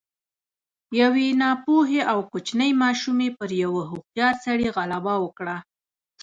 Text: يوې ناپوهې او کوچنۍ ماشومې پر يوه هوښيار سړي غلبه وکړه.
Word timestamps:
يوې 1.01 1.27
ناپوهې 1.41 2.01
او 2.11 2.19
کوچنۍ 2.31 2.71
ماشومې 2.83 3.29
پر 3.37 3.49
يوه 3.63 3.83
هوښيار 3.91 4.35
سړي 4.45 4.67
غلبه 4.75 5.13
وکړه. 5.23 5.57